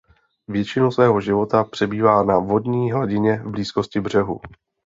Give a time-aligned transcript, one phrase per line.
[0.47, 4.39] Většinu svého života přebývá na vodní hladině v blízkosti břehu.